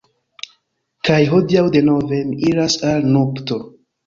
Kaj 1.09 1.19
hodiaŭ, 1.33 1.65
denove, 1.75 2.23
mi 2.31 2.41
iras 2.53 2.79
al 2.95 3.07
nupto. 3.13 3.61